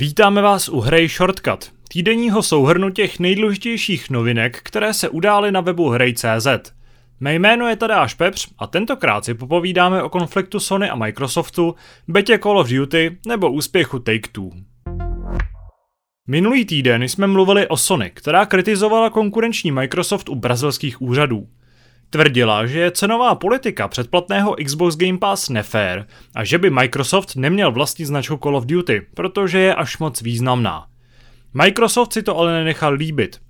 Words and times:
Vítáme 0.00 0.42
vás 0.42 0.68
u 0.68 0.80
hry 0.80 1.08
Shortcut, 1.08 1.72
týdenního 1.88 2.42
souhrnu 2.42 2.90
těch 2.90 3.18
nejdůležitějších 3.18 4.10
novinek, 4.10 4.60
které 4.62 4.94
se 4.94 5.08
udály 5.08 5.52
na 5.52 5.60
webu 5.60 5.88
hrej.cz. 5.88 6.46
Mé 7.20 7.34
jméno 7.34 7.68
je 7.68 7.76
Tadeáš 7.76 8.14
Pepř 8.14 8.48
a 8.58 8.66
tentokrát 8.66 9.24
si 9.24 9.34
popovídáme 9.34 10.02
o 10.02 10.08
konfliktu 10.08 10.60
Sony 10.60 10.90
a 10.90 10.96
Microsoftu, 10.96 11.74
betě 12.08 12.38
Call 12.38 12.58
of 12.58 12.68
Duty 12.68 13.18
nebo 13.26 13.52
úspěchu 13.52 13.98
Take-Two. 13.98 14.50
Minulý 16.28 16.64
týden 16.64 17.02
jsme 17.02 17.26
mluvili 17.26 17.68
o 17.68 17.76
Sony, 17.76 18.10
která 18.14 18.46
kritizovala 18.46 19.10
konkurenční 19.10 19.70
Microsoft 19.70 20.28
u 20.28 20.34
brazilských 20.34 21.02
úřadů. 21.02 21.46
Tvrdila, 22.10 22.66
že 22.66 22.80
je 22.80 22.90
cenová 22.90 23.34
politika 23.34 23.88
předplatného 23.88 24.56
Xbox 24.64 24.96
Game 24.96 25.18
Pass 25.18 25.48
nefér 25.48 26.06
a 26.34 26.44
že 26.44 26.58
by 26.58 26.70
Microsoft 26.70 27.36
neměl 27.36 27.72
vlastní 27.72 28.04
značku 28.04 28.36
Call 28.42 28.56
of 28.56 28.66
Duty, 28.66 29.06
protože 29.14 29.58
je 29.58 29.74
až 29.74 29.98
moc 29.98 30.22
významná. 30.22 30.86
Microsoft 31.54 32.12
si 32.12 32.22
to 32.22 32.38
ale 32.38 32.52
nenechal 32.52 32.92
líbit. 32.92 33.40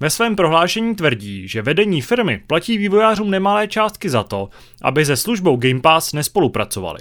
Ve 0.00 0.10
svém 0.10 0.36
prohlášení 0.36 0.94
tvrdí, 0.94 1.48
že 1.48 1.62
vedení 1.62 2.00
firmy 2.00 2.42
platí 2.46 2.78
vývojářům 2.78 3.30
nemalé 3.30 3.68
částky 3.68 4.10
za 4.10 4.22
to, 4.22 4.48
aby 4.82 5.04
se 5.04 5.16
službou 5.16 5.56
Game 5.56 5.80
Pass 5.80 6.12
nespolupracovali. 6.12 7.00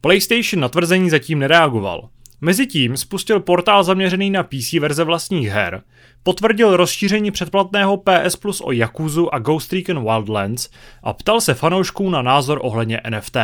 PlayStation 0.00 0.60
na 0.60 0.68
tvrzení 0.68 1.10
zatím 1.10 1.38
nereagoval. 1.38 2.08
Mezitím 2.40 2.96
spustil 2.96 3.40
portál 3.40 3.84
zaměřený 3.84 4.30
na 4.30 4.42
PC 4.42 4.72
verze 4.72 5.04
vlastních 5.04 5.48
her, 5.48 5.82
potvrdil 6.22 6.76
rozšíření 6.76 7.30
předplatného 7.30 7.96
PS 7.96 8.36
Plus 8.36 8.60
o 8.64 8.72
Yakuzu 8.72 9.34
a 9.34 9.38
Ghost 9.38 9.72
Recon 9.72 10.04
Wildlands 10.04 10.68
a 11.02 11.12
ptal 11.12 11.40
se 11.40 11.54
fanoušků 11.54 12.10
na 12.10 12.22
názor 12.22 12.58
ohledně 12.62 13.00
NFT. 13.10 13.36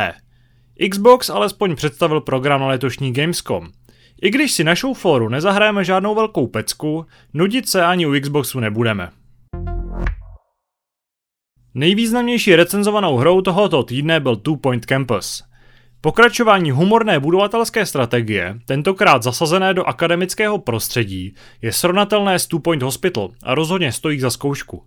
Xbox 0.89 1.29
alespoň 1.29 1.75
představil 1.75 2.21
program 2.21 2.61
na 2.61 2.67
letošní 2.67 3.13
Gamescom. 3.13 3.67
I 4.21 4.29
když 4.29 4.51
si 4.51 4.63
našou 4.63 4.93
fóru 4.93 5.29
nezahrajeme 5.29 5.83
žádnou 5.83 6.15
velkou 6.15 6.47
pecku, 6.47 7.05
nudit 7.33 7.69
se 7.69 7.85
ani 7.85 8.05
u 8.05 8.19
Xboxu 8.21 8.59
nebudeme. 8.59 9.09
Nejvýznamnější 11.73 12.55
recenzovanou 12.55 13.17
hrou 13.17 13.41
tohoto 13.41 13.83
týdne 13.83 14.19
byl 14.19 14.35
Two 14.35 14.55
Point 14.57 14.85
Campus– 14.85 15.43
Pokračování 16.05 16.71
humorné 16.71 17.19
budovatelské 17.19 17.85
strategie, 17.85 18.59
tentokrát 18.65 19.23
zasazené 19.23 19.73
do 19.73 19.83
akademického 19.83 20.57
prostředí, 20.57 21.35
je 21.61 21.73
srovnatelné 21.73 22.39
s 22.39 22.47
Two 22.47 22.59
Point 22.59 22.83
Hospital 22.83 23.29
a 23.43 23.55
rozhodně 23.55 23.91
stojí 23.91 24.19
za 24.19 24.29
zkoušku. 24.29 24.83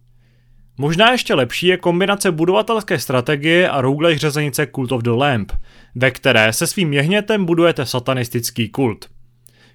Možná 0.76 1.12
ještě 1.12 1.34
lepší 1.34 1.66
je 1.66 1.76
kombinace 1.76 2.32
budovatelské 2.32 2.98
strategie 2.98 3.70
a 3.70 3.80
roguelike 3.80 4.18
řezenice 4.18 4.66
Cult 4.74 4.92
of 4.92 5.02
the 5.02 5.10
Lamp, 5.10 5.52
ve 5.94 6.10
které 6.10 6.52
se 6.52 6.66
svým 6.66 6.92
jehnětem 6.92 7.44
budujete 7.44 7.86
satanistický 7.86 8.68
kult. 8.68 9.06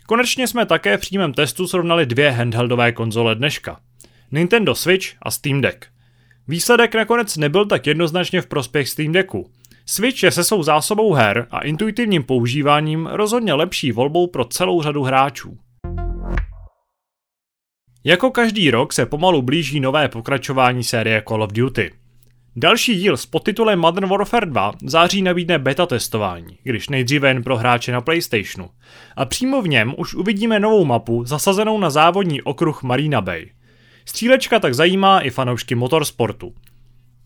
Konečně 0.06 0.48
jsme 0.48 0.66
také 0.66 0.98
v 0.98 1.02
přímém 1.02 1.34
testu 1.34 1.68
srovnali 1.68 2.06
dvě 2.06 2.32
handheldové 2.32 2.92
konzole 2.92 3.36
dneška. 3.36 3.80
Nintendo 4.32 4.76
Switch 4.76 5.08
a 5.22 5.32
Steam 5.32 5.62
Deck. 5.62 5.86
Výsledek 6.48 6.96
nakonec 6.96 7.38
nebyl 7.38 7.66
tak 7.66 7.88
jednoznačně 7.88 8.42
v 8.42 8.48
prospěch 8.48 8.90
Steam 8.90 9.12
Decku– 9.12 9.52
Switch 9.86 10.24
je 10.24 10.32
se 10.32 10.44
svou 10.44 10.64
zásobou 10.64 11.14
her 11.14 11.48
a 11.52 11.60
intuitivním 11.60 12.24
používáním 12.24 13.06
rozhodně 13.06 13.54
lepší 13.54 13.92
volbou 13.92 14.28
pro 14.28 14.46
celou 14.46 14.82
řadu 14.82 15.04
hráčů. 15.04 15.58
Jako 18.04 18.32
každý 18.32 18.72
rok 18.72 18.94
se 18.94 19.06
pomalu 19.06 19.42
blíží 19.42 19.80
nové 19.80 20.08
pokračování 20.08 20.84
série 20.84 21.24
Call 21.28 21.44
of 21.44 21.54
Duty. 21.54 21.92
Další 22.56 22.96
díl 22.96 23.18
s 23.18 23.26
podtitulem 23.26 23.80
Modern 23.80 24.10
Warfare 24.10 24.46
2 24.46 24.72
v 24.72 24.90
září 24.90 25.22
nabídne 25.22 25.60
beta 25.60 25.86
testování, 25.86 26.58
když 26.64 26.90
nejdříve 26.90 27.28
jen 27.28 27.44
pro 27.44 27.58
hráče 27.58 27.92
na 27.92 28.02
PlayStationu. 28.02 28.70
A 29.16 29.26
přímo 29.26 29.62
v 29.62 29.68
něm 29.68 29.94
už 29.98 30.14
uvidíme 30.14 30.60
novou 30.60 30.86
mapu 30.86 31.26
zasazenou 31.26 31.80
na 31.80 31.90
závodní 31.90 32.42
okruh 32.42 32.84
Marina 32.84 33.22
Bay. 33.22 33.50
Střílečka 34.06 34.60
tak 34.60 34.74
zajímá 34.74 35.20
i 35.20 35.30
fanoušky 35.30 35.76
motorsportu. 35.76 36.54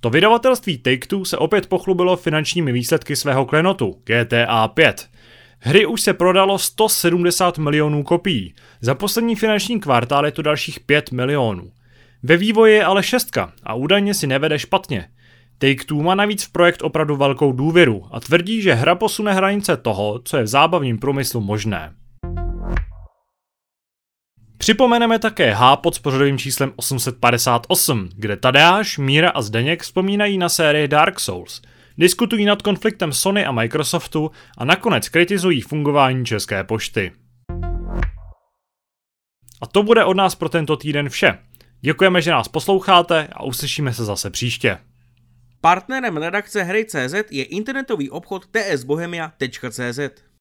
To 0.08 0.12
vydavatelství 0.12 0.78
Take-Two 0.78 1.26
se 1.26 1.38
opět 1.38 1.68
pochlubilo 1.68 2.18
finančními 2.18 2.72
výsledky 2.72 3.16
svého 3.16 3.46
klenotu 3.46 4.02
GTA 4.04 4.68
5. 4.68 5.10
Hry 5.60 5.86
už 5.86 6.02
se 6.02 6.14
prodalo 6.14 6.60
170 6.60 7.58
milionů 7.58 8.04
kopií, 8.04 8.54
za 8.82 8.96
poslední 8.96 9.36
finanční 9.36 9.80
kvartál 9.80 10.26
je 10.26 10.32
to 10.32 10.42
dalších 10.42 10.80
5 10.80 11.12
milionů. 11.12 11.72
Ve 12.24 12.38
vývoji 12.38 12.74
je 12.74 12.86
ale 12.86 13.04
šestka 13.04 13.54
a 13.64 13.74
údajně 13.74 14.14
si 14.14 14.28
nevede 14.28 14.60
špatně. 14.60 15.10
Take-Two 15.60 16.04
má 16.04 16.16
navíc 16.16 16.44
v 16.44 16.52
projekt 16.52 16.82
opravdu 16.82 17.16
velkou 17.16 17.52
důvěru 17.52 18.06
a 18.12 18.20
tvrdí, 18.20 18.62
že 18.62 18.74
hra 18.74 18.96
posune 18.96 19.34
hranice 19.34 19.78
toho, 19.78 20.22
co 20.24 20.38
je 20.38 20.44
v 20.44 20.48
zábavním 20.48 20.98
průmyslu 20.98 21.42
možné. 21.42 21.94
Připomeneme 24.68 25.20
také 25.20 25.54
Hápot 25.54 25.96
s 25.96 26.00
pořadovým 26.00 26.38
číslem 26.38 26.74
858, 26.76 28.10
kde 28.16 28.38
Tadeáš, 28.38 28.98
Míra 28.98 29.30
a 29.30 29.42
Zdeněk 29.42 29.82
vzpomínají 29.82 30.38
na 30.38 30.50
sérii 30.50 30.88
Dark 30.88 31.20
Souls, 31.20 31.62
diskutují 31.98 32.46
nad 32.46 32.62
konfliktem 32.62 33.14
Sony 33.14 33.46
a 33.46 33.52
Microsoftu 33.52 34.32
a 34.58 34.66
nakonec 34.66 35.10
kritizují 35.10 35.62
fungování 35.62 36.26
České 36.26 36.64
pošty. 36.64 37.12
A 39.62 39.68
to 39.72 39.84
bude 39.84 40.04
od 40.04 40.18
nás 40.18 40.36
pro 40.36 40.50
tento 40.50 40.78
týden 40.78 41.10
vše. 41.10 41.38
Děkujeme, 41.82 42.22
že 42.22 42.32
nás 42.32 42.48
posloucháte 42.48 43.28
a 43.32 43.44
uslyšíme 43.44 43.94
se 43.94 44.06
zase 44.06 44.30
příště. 44.30 44.78
Partnerem 45.62 46.18
redakce 46.18 46.64
Hry.cz 46.64 47.14
je 47.32 47.44
internetový 47.44 48.10
obchod 48.10 48.46
tsbohemia.cz. 48.46 50.00